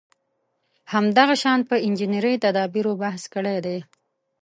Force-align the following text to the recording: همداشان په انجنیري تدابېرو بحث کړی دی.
همداشان 0.93 1.59
په 1.69 1.75
انجنیري 1.87 2.33
تدابېرو 2.45 2.93
بحث 3.03 3.23
کړی 3.33 3.57
دی. 3.65 3.77